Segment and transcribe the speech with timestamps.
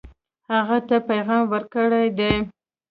[0.53, 2.33] هغه ته پیغام ورکړی دی.